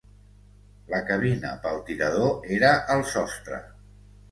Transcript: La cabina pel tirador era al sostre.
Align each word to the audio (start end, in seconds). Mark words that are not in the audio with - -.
La 0.93 1.01
cabina 1.09 1.51
pel 1.67 1.77
tirador 1.91 2.51
era 2.59 2.73
al 2.97 3.07
sostre. 3.13 3.63